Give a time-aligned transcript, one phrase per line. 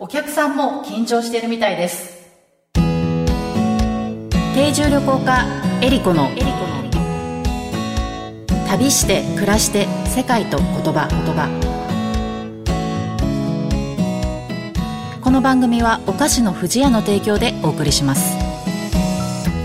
[0.00, 2.16] お客さんも緊張してるみたいです。
[4.54, 5.44] 定住旅行家
[5.82, 6.30] エリコの
[8.68, 11.48] 旅して暮らして世界と言葉言葉。
[15.20, 18.36] この番組はお菓子の不二家の提供でお送りします。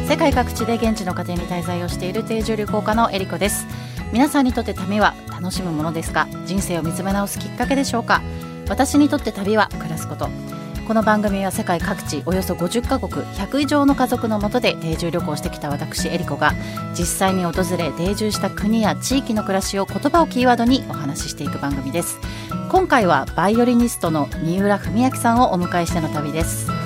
[0.10, 3.68] 世界各地で現地の家庭に滞在をしている定住旅行家のエリコです。
[4.12, 6.28] 皆さんにとって旅は楽しむものですか？
[6.48, 8.24] 人生を見つめ直すきっかけでしょうか？
[8.70, 10.30] 私にとって旅は暮らすこと。
[10.88, 16.52] この番組は世界各地およそ50カ国100以上の家族のもとで定住旅行してきた私エリコが
[16.94, 22.20] 実際に訪れ定住した国や地域の暮らしを言葉をキーワードにお話ししていく番組です。
[22.70, 26.83] 今回はバイオリニストの三浦文明さんをお迎えしての旅です。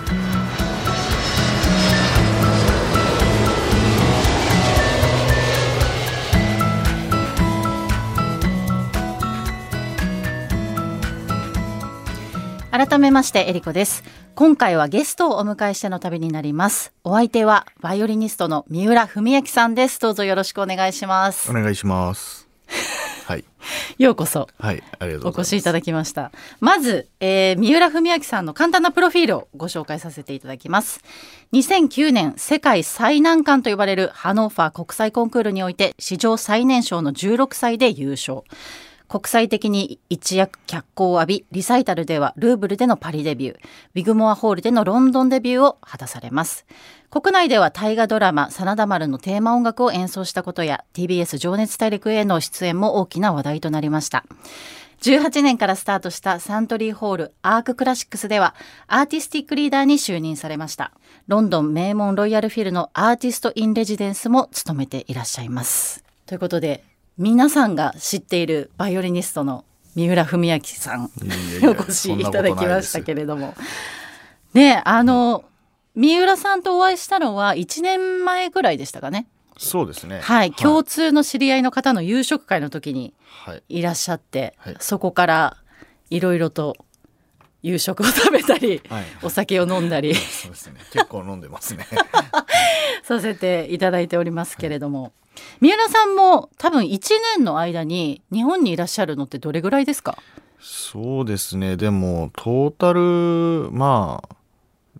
[12.72, 14.04] 改めましてエリコです。
[14.36, 16.94] 今回はゲストをお迎えしての旅になります。
[17.04, 20.00] お相手はバイオリニストの三浦文明さんです。
[20.02, 21.50] どうぞよろしくお願いします。
[21.50, 22.48] お願いします。
[23.26, 23.46] はい。
[23.98, 24.50] ようこそ。
[24.60, 26.32] はいありがとうお越しいただきました。
[26.60, 31.00] まず、えー、三浦文明さんの簡単なプロフィールをご紹介させていただきます。
[31.54, 38.44] 2009年世界最難関と呼ばれるハノーファー国際コンクールにおいて史上最年少の16歳で優勝
[39.08, 46.66] 国際的に一躍脚光を浴び、リサイタルではルーブルでのパリデビュー、ウィグモアホールでのロンドンデビューを果たされます。
[47.10, 54.26] 国内では大河ドラマ、真田丸のテーマ音楽を演奏したことや、TBS 情熱大陸への出演も大きな話題となりました。
[55.02, 58.56] 18年からスタートしたサントリーホールアーククラシックスでは
[58.88, 60.92] アーティスティックリーダーに就任されました。
[61.28, 66.04] ロンドン名門ロイヤルフィルのアーティストインレジデンスも務めていらっしゃいます。
[66.26, 66.84] ということで、
[67.18, 69.66] 皆さんが知っているバイオリニストの
[69.96, 71.10] 三浦文明さん
[71.66, 73.56] お越しいただきましたけれども
[74.54, 75.44] ねあの
[75.96, 79.26] 三浦さんとお会いしたのは1年前ぐらいでしたかね。
[79.58, 80.20] そうですね。
[80.22, 83.16] はい、共通の知り合いの方の夕食会の時に
[83.68, 85.58] いらっしゃって、はい、そこから
[86.12, 86.76] いろいろと
[87.68, 90.16] 夕食を食べたり、はい、お酒を飲んだり。
[90.16, 90.76] そうですね。
[90.94, 91.86] 結構飲んでますね。
[93.04, 95.12] させていただいておりますけれども、
[95.62, 97.00] 三浦さんも多分1
[97.36, 100.18] 年の間に日本にいらっしゃるのってどれぐらいですか？
[100.60, 101.78] そうですね。
[101.78, 104.36] でもトータルまあ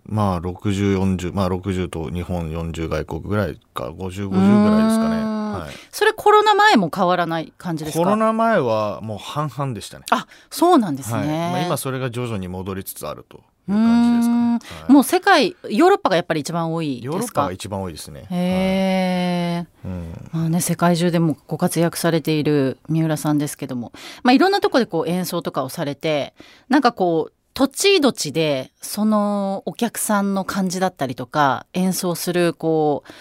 [0.06, 5.16] まあ6040まあ60と日本40外国ぐらいか5050ぐらいですかね、
[5.52, 8.04] はい、それコロナ前も変わらない感じですか？
[8.04, 10.04] コロナ前はもう半々でしたね。
[10.10, 18.26] あそうなんですね、はい、まあ、今それが徐々に戻りつつあるという感じですかね、はい、もう世界ヨーロッパがやっぱり一番多いヨーロッパが一番多いですね。
[18.30, 23.92] へえ、うん、まあね世界中でもご活躍されている三浦さんですけども。
[24.22, 26.34] まあいろんなところでこう演奏とかをされて
[26.68, 33.12] なんかこう土地土地でそのお客さんの感じだったりとか演奏するこう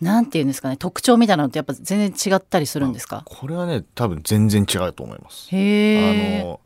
[0.00, 3.22] なんていうんですかね特徴みたいなのってやっぱ全然違ったりするんですか？
[3.24, 5.48] これはね多分全然違うと思います。
[5.50, 6.60] へあの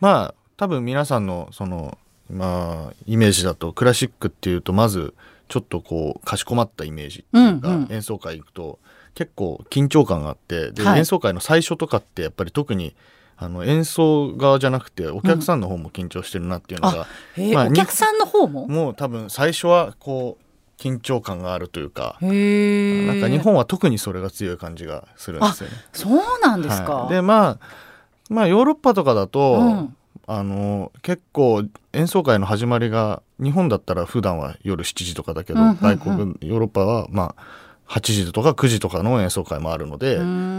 [0.00, 1.96] まあ多分皆さんのその
[2.30, 5.14] まあイメージだとクラシックっていうとまず
[5.48, 8.78] ちょっとこうかしこまったイメージっていうか、うんうん、演奏会行くと
[9.14, 12.94] 結構緊張感があってで、はい、演奏会の最初とかってやっぱり特に
[13.38, 17.06] あの演奏側じゃなくてお客さんの方も緊張してるなっていうのが、
[17.38, 17.52] うん。
[17.52, 18.66] まあ、お客さんの方も？
[18.66, 20.42] もう多分最初はこう
[20.78, 25.76] 緊張感があるというかなんか日本は特にそれが強い感じがするんですよね。
[25.92, 27.58] そうなんですか、はい、でまあ
[28.28, 37.42] まあヨーロッパとかだと、うん、あの結構演奏会の始まりが日本だったら普段は夜7時とかだけど、うんうんうん、外国ヨーロッパはまあ
[37.88, 40.16] 8時とか9時とかの演奏会もあるので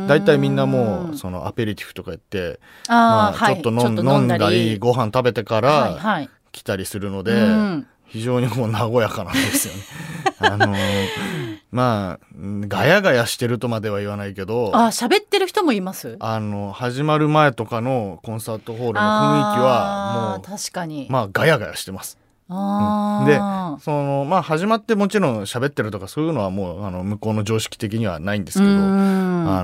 [0.08, 4.80] 大体みんなもうそのアペリティフとか言ってまあ、ちょっと飲んだり。
[4.80, 7.34] ご飯食べてから来たりするので、
[8.08, 9.82] 非常にもう和やかなんですよね。
[10.40, 10.74] あの
[11.72, 12.26] まあ
[12.68, 16.16] ガヤガヤしてるとまでは言わないけどあ喋ってる人もいます？
[16.20, 21.08] あの始まる前とかのコンサートホールの雰囲気はもう確かに。
[21.10, 22.18] まあガヤガヤしてます。
[22.50, 28.76] でそのまあ始まってもちろん喋ってるとかそういうのはもうあの向こうの常識的にはないんですけどあ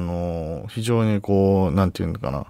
[0.01, 2.45] の非常にこうなんていうのかな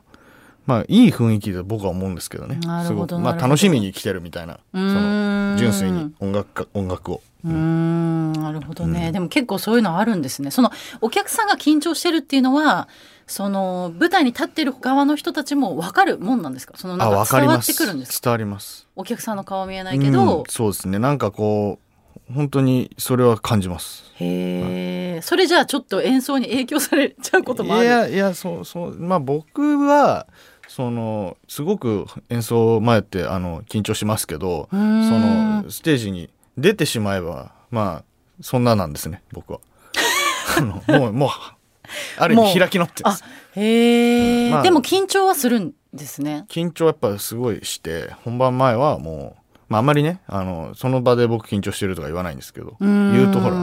[0.65, 2.60] まあいい雰囲気で僕は思うんですけどね。
[2.86, 3.18] すごく。
[3.19, 7.21] まあ楽しみに来てるみたいなその純粋に音楽音楽を。
[7.45, 10.50] うんなるほどね、うん、でも結構そういうのあるんですね。
[10.50, 10.71] その
[11.01, 12.88] お客さんが緊張してるっていうのは
[13.27, 16.75] その舞台に立ってる側の人たちも分かるもんなんですか？
[16.77, 18.88] そのなんか伝わってくるんです伝わります。
[18.95, 21.00] お客さんの顔見えないけど、うん、そうですね。
[21.00, 21.80] なんかこ
[22.30, 24.06] う本当にそれは感じます。
[24.16, 27.83] へえ、はい、それじゃあちょっと演奏に影響されちゃうこともある。
[27.83, 30.27] いやいやそうそうまあ僕は
[30.75, 38.03] そのすごく演奏前ってあの緊張しますけどそのステージに出てしまえばまあ
[38.41, 39.59] そんななんですね僕は。
[40.87, 41.29] もうもう
[42.17, 43.03] ある意味開き直って。
[43.55, 46.45] へえ、うんまあ、でも緊張はするんですね。
[46.49, 53.55] 緊張やっぱすごいして本番前はもう、まあ、あんまりねあのその場で僕緊張してるとか言わないんですけど言うとほら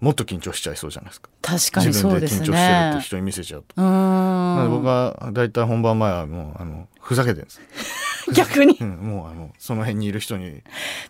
[0.00, 1.28] もっと緊張しちゃいそうじゃないですか。
[1.42, 2.40] 確かにそうですね。
[2.40, 3.74] 自分で緊張してるって人に見せちゃうと
[4.56, 7.60] なので僕は大体本番前はもうあのふざけてるんです。
[8.34, 10.62] 逆に、うん、もうあのその辺にいる人に。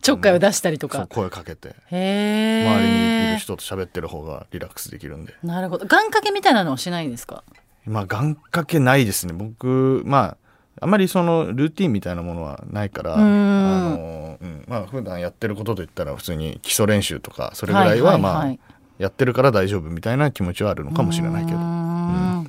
[0.02, 1.06] ちょっかいを出したりとか？
[1.08, 1.74] 声かけて。
[1.90, 5.34] 周りにいる人と喋ってる方がリラックスできるんで。
[5.42, 5.86] なるほど。
[5.86, 7.42] 願掛けみたいなのはしないんですか？
[7.86, 9.32] まあ願掛けないですね。
[9.32, 10.36] 僕まあ
[10.80, 18.54] あまりそのルーティンみたいなものはないからあの、うん、まあ普段やってることといったら普通に基礎練習とかそれぐらいはまあ、
[18.98, 21.64] やってるから大丈夫みたいな気持ちはあるのかもしれないけど、うん、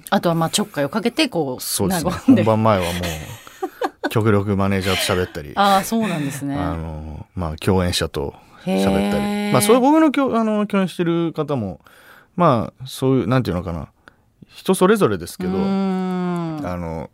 [0.09, 2.11] あとはまあちょっかいをかけてこうそうですね。
[2.11, 5.53] 本番前はもう極力マネージャーと喋ったり。
[5.57, 6.55] ああそうなんですね。
[6.55, 8.33] あの、まあ、共演者と
[8.65, 11.81] 喋ったり、まあ、そういう僕のきょあの共演してる方も
[12.35, 13.89] まあそういうなんていうのかな。
[14.51, 17.09] 人それぞれですけどあの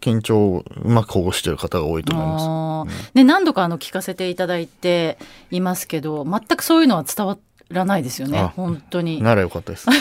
[0.00, 3.14] 緊張をうまく保護してる方が多いと思います。
[3.14, 5.18] ね、何度かあの聞かせていただいて
[5.50, 7.38] いますけど全くそういうのは伝わ
[7.70, 9.22] らないですよね本当に。
[9.22, 9.86] ならよかったです。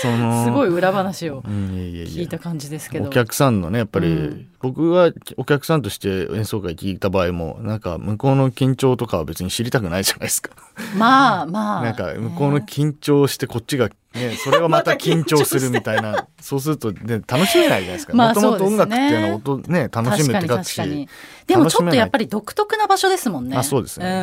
[0.00, 10.50] すごい裏話を聞いた感じですけど、お客さんのねやっぱり、うん、僕はお客さんとして演奏会聞いた場合もなんか向こうの緊張とかは別に知りたくないじゃないですか。
[10.96, 11.82] まあまあ。
[11.82, 16.26] なんか向こうの緊張してこっちがね、それはまた緊張するみたいな。
[16.40, 18.14] そうすると、ね、楽しめないじゃないですか。
[18.14, 21.08] もともと音楽っていうのは音、ね、楽しむって書くし
[21.46, 23.56] でもちょっとやっぱり独特な場所ですもんね。
[23.56, 24.14] あそうですね、はい、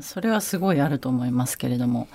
[0.00, 2.08] それはすごいあると思いますけれども。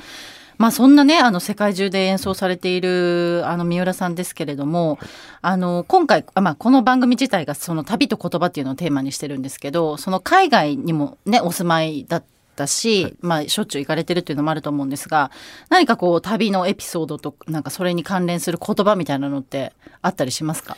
[0.58, 4.98] まあ、そんなねあの世界中で演奏されているあの三浦さんですけれども
[5.44, 12.24] あの今回あ、まあ、この番組自体がその旅と言葉っていうのをテーマにしてるんですけどその海外にもねお住まいだっ
[12.56, 15.30] たし、はい、まあ、しょっちゅう行かれてるっていうのもあると思うんですが
[15.70, 20.76] 何かこう旅のエピソードとなんかそれに関連する言葉みたいなのってあったりしますか？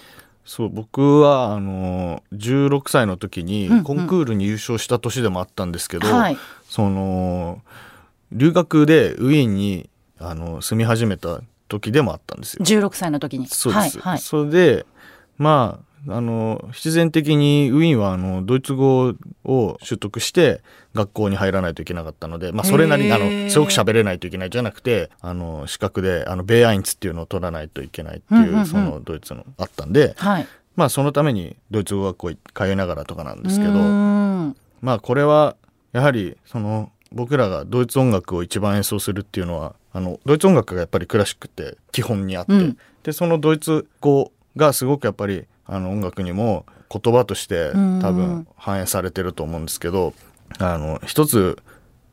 [0.49, 6.37] そう僕はあの16歳の時にコンクールに優勝した年でもあったんですけど、うんうんはい、
[6.67, 7.61] その
[8.31, 12.65] 留学でウィーンにあの住み始めた時でもあったんですよ。
[12.65, 13.45] 16歳の時に。
[13.45, 13.99] そうです。
[13.99, 14.85] はいはい、それで
[15.37, 19.13] まああの必然的にウィーンはあのドイツ語
[19.43, 20.61] を習得して
[20.93, 35.57] 学校に入らないといけなかったので、まあ、それなりにあのすごく喋れないといけないじゃなくてあの資格であのベイアインツっていうのを取らないといけないっていう,、そのドイツのあったんで、はい、まあそのためにドイツ語学校通いながらとかなんですけどまあこれは
[35.91, 47.71] やはりその僕らがドイツ音楽を一番演奏するっていうのはあのドイツ音楽がやっぱりクラシックって基本にあって、うん、でそのドイツ語がすごくやっぱりあの音楽にも言葉として
[48.01, 50.13] 多分反映されてると思うんですけど、
[50.57, 51.57] あの一つ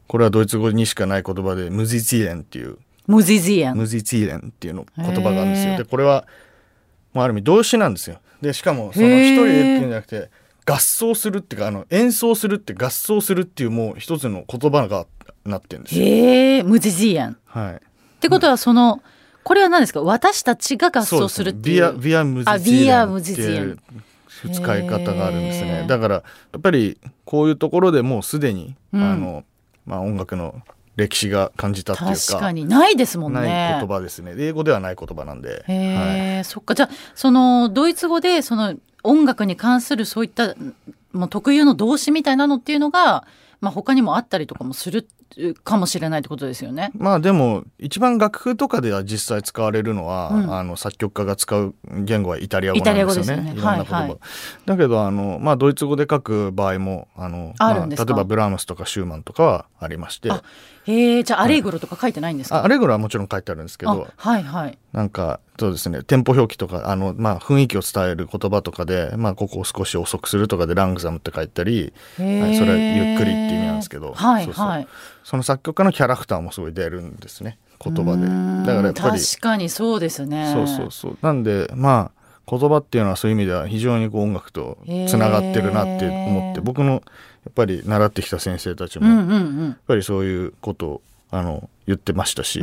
[0.07, 5.77] これはドイツ語にしかない言葉でムジツィエンっていうムジツィエンムジツィエンっていうの言葉があるんですよ。
[5.79, 6.27] でこれは
[7.13, 8.19] もうある意味動詞なんですよ。
[8.43, 10.31] でしかもその一人でっていうんじゃなくて
[10.67, 15.07] 合奏するっていうかあの演奏するって合奏するっていうもう一つの言葉が
[15.45, 16.05] なってるんですよ。
[16.05, 17.39] へえムジジーアン。
[17.47, 17.75] はい。
[17.75, 17.79] っ
[18.21, 19.01] てことはその
[19.47, 20.03] これは何ですか？
[20.03, 21.91] 私たちが合奏するっていう？
[21.91, 23.79] うね、ビアビアムジジーアンっていう
[24.53, 25.85] 使い方があるんですね。
[25.87, 26.23] だからや
[26.59, 29.45] っぱりこういうところでもうすでに、うん、あの
[29.85, 30.63] まあ音楽の
[30.97, 33.41] 歴史が感じたっていうか確かにないですもんね。
[33.43, 34.35] ない言葉ですね。
[34.37, 35.65] 英語ではない言葉なんで。
[35.69, 36.75] へえ、はい、そっか。
[36.75, 38.75] じゃあそのドイツ語でその
[39.05, 40.57] 音楽に関するそういった
[41.13, 43.29] もう特有の動詞みたいなのっていうのが、
[43.61, 45.07] まあ、他にもあったりとかもする
[45.65, 46.91] かもしれないってことですよね。
[46.97, 53.43] まあでも一番楽譜とかでは実際使われるのは、うん、あの作曲家が使う言語はイタリア語なんですよね。
[53.43, 54.19] ねいろんな言葉、はいはい、
[54.65, 60.31] だけどあの、まあ、ドイツ語で書く場合もあのまあ、例えばブラームスとかシューマンとかはありまして。
[60.87, 64.79] へえじゃあアレグロとか書いてないんですか、はい、アレグロはもちろん書いてあるんですけどはいはい。
[64.93, 74.67] なんかそうですねテンポ表記とかあの、まあ、雰囲気を伝える言葉とかで、まあ、ここを少し遅くするとかでラングザムって書いたり、はい、それはゆっくりっていう意味なんですけど、はいそうそう。
[74.67, 74.89] はい
[75.27, 78.29] その作曲家のキャラクターもすごい出るんですね言葉で。
[78.65, 80.53] だからやっぱり確かにそうですね。
[80.55, 81.19] そうそうそう。
[81.21, 82.16] なんでまあ
[82.49, 86.99] 言葉っていうのはそういう意味では非常にこう音楽とつながってるなって思って僕のや
[87.51, 92.61] っぱり習ってきた先生たちもやっぱりそういうことあの言ってましたし。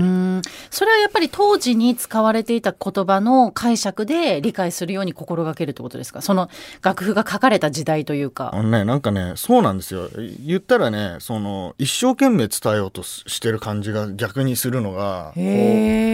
[0.69, 6.21] それはやっぱり当時に使われていた言葉の解釈で理解するように心がけるってことですか？
[6.21, 6.49] その
[6.81, 8.51] 楽譜が書かれた時代というか。
[8.63, 10.09] ねなんかねそうなんですよ。
[10.45, 15.43] 言ったらねその一生懸命伝えようとしてる感じが逆にするのが例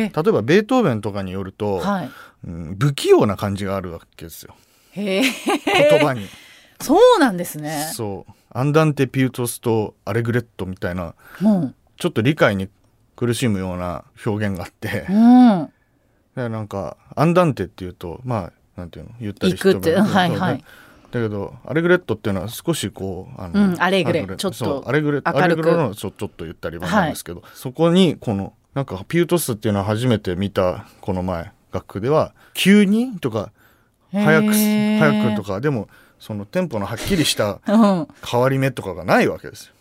[0.08, 2.10] えばベートーベンとかによると、はい
[2.48, 4.56] うん、不器用な感じがあるわけですよ。
[4.96, 5.24] 言
[6.00, 6.28] 葉に。
[6.82, 7.92] そうなんですね。
[7.94, 8.32] そう。
[8.52, 12.70] アンダンテピュートスとアレグレットみたいな、うん、ちょっと理解に
[13.16, 15.72] 苦しむような表現があって、うん、
[16.36, 19.12] でなんかアンダンテっていうとまあなんていうの？
[19.20, 19.96] 言ったりして。
[19.96, 20.64] はいはい。
[21.12, 33.52] だけどアレグレットっていうのは少しこうあの、うん、アレグレちょっとアレグレアレグレのちょちょっと言ったりもなんですけど、はい、そこにこのなんかピュートスっていうのは初めて見たこの前楽譜では急にとか
[34.12, 35.88] 早く早くとかでも
[36.20, 39.74] そのテンポのはっきりした変わり目とかがないわけですよ。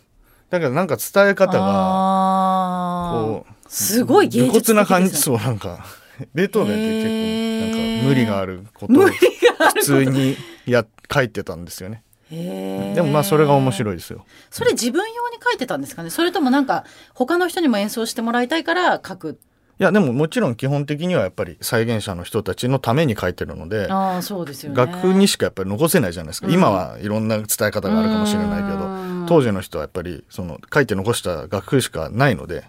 [0.49, 5.85] だからなんか伝え方がこうすごい芸術的な感じそうなんか
[6.33, 12.03] ベートーベンって結構なんか無理があることを普通にや書いてたんですよね。
[12.29, 14.25] でもまあそれが面白いですよ。
[14.49, 16.09] それ自分用に書いてたんですかね？
[16.09, 19.39] それともなんか他の人にも演奏してもらいたいから書く
[19.79, 32.65] いやでももちろん基本的にはやっぱり再現者の人たちのために書いてるのであそうですよ、ね、楽譜にしかやっぱり残せないじゃないですか、うん、今はいろんな伝え方があるかもしれないけど当時の人はやっぱりその書いて残した楽譜しかないので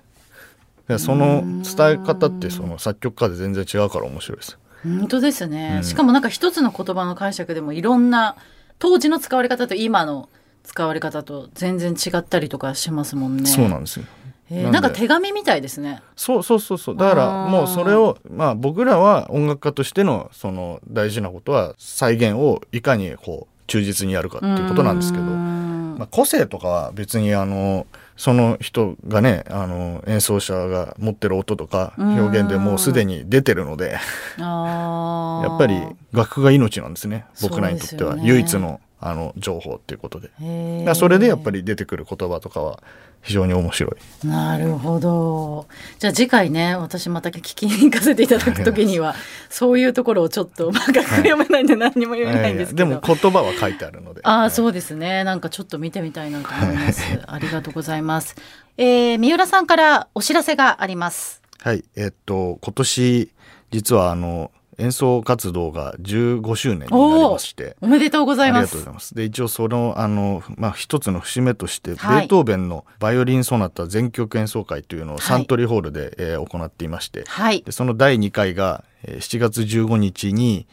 [0.98, 4.58] その伝え方ってその作曲家で全然違うから面白いです。
[4.82, 8.36] 本当ですね、うん、しかもなんか一つの言葉の解釈でもいろんな
[8.78, 10.30] 当時の使われ方と今の
[10.64, 13.46] 使われ方と全然違ったりとかしますもんね。
[13.46, 14.06] そうなんですよ
[14.50, 16.02] えー、なんか手紙みたいですね。
[16.16, 16.96] そうそうそうそう。
[16.96, 33.98] だからもうそれをまあ僕らは音楽家としてのその大事なことは再現をいかにこう忠実にやるかっていうことなんですけど、まあ、個性とかは別にあのその人がねあの演奏者が持ってる音とか表現でもうすでに出てるので
[34.36, 35.80] やっぱり
[36.12, 40.94] 楽譜が命なんですね僕らにとっては、唯一のあの情報っていうことで。
[40.94, 42.82] それでやっぱり出てくる言葉とかは
[43.22, 43.88] 非常に面白
[44.22, 44.26] い。
[44.26, 45.66] なるほど。
[45.98, 49.14] じゃあ次回ね私また聞きに行かせていただく時には
[49.48, 54.20] そういうところをちょっと、まあ、楽読めないんで何にも読めないんですけど、はい、でも言葉は書いてあるので。
[54.24, 55.24] ああそうですね。
[55.24, 57.02] なんかちょっと見てみたいなと思います。
[57.26, 58.36] ありがとうございます。
[58.76, 61.42] えー、三浦さんからお知らせがあります。
[61.58, 61.84] はい。
[61.96, 63.30] えー、っと今年
[63.70, 64.50] 実はあの
[64.80, 67.76] 演奏活動が15周年になりまして。
[67.80, 68.60] おめでとうございます。
[68.60, 69.14] ありがとうございます。
[69.14, 80.66] で一応そのあの、まあ、一つの節目として、はい、ベートーベンのバイオリン・ソナタ全曲演奏会というのをサントリーホールで、はい、えー、行っていまして、はい、でその第2回が7月15日に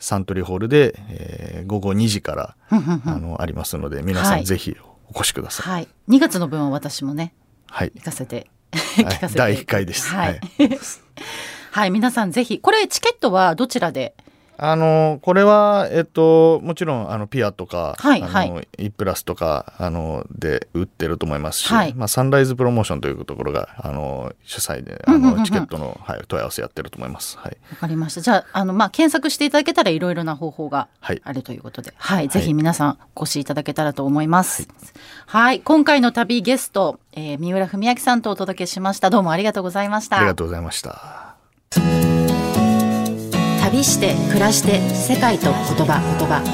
[0.00, 4.76] サントリーホールで、えー、午後2時からあのありますので皆さんぜひ
[5.12, 7.34] お越しください、はい、2月の分は私もね、
[7.68, 10.40] はい、行かせて 聞かせて、第1回です、はい、
[11.74, 12.60] はい皆さんぜひ。
[12.60, 14.14] これチケットはどちらで？
[14.56, 27.36] あのこれは、えっと、もちろんあのピアとか、はいはい、あの E プラスとかあので売ってると思いますし、はい、まあ、サンライズプロモーションというところがあの主催であのチケットの、はい、問い合わせやってると思います。
[27.38, 28.20] はい、わかりました。
[28.20, 34.68] じゃああの、まあ、検索していただけたらいろいろな方法があるということで、はい、はい、ぜひ皆さんお越しいただけたらと思います。
[35.26, 39.10] はい、今回の旅ゲスト、えー、三浦文明さんとお届けしました。
[39.10, 40.18] どうもありがとうございました。
[40.18, 41.33] ありがとうございました。
[43.64, 45.54] 旅して暮らして世界と言
[45.86, 46.44] 葉言葉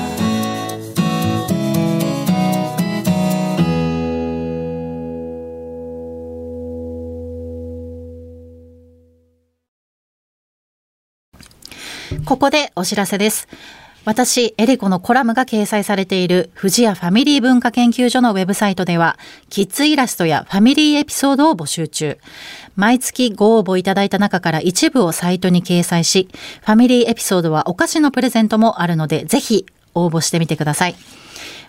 [12.24, 13.48] ここでお知らせです。
[14.06, 19.18] 私、エリコのコラムが掲載されている富士屋ファミリー文化研究所のウェブサイトでは、
[19.50, 22.18] キッズイラストやファミリーエピソードを募集中。
[22.76, 26.28] 毎月ご応募いただいた中から一部をサイトに掲載し、
[26.62, 30.96] ファミリーエピソードはお菓子のプレゼントもあるので、ぜひ応募してみてください。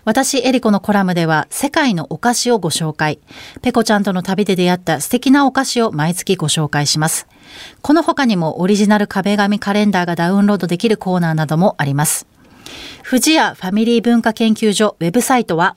[0.04, 3.20] 私、エリコのコラムでは世界のお菓子をご紹介。
[3.62, 7.28] ペコちゃんとの旅で出会った素敵なお菓子を毎月ご紹介します。
[7.82, 12.26] この他にもオリジナル壁紙カレンダーがダウンロードできるコーナーなどもあります。
[13.08, 15.76] 富士屋ファミリー文化研究所ウェブサイトは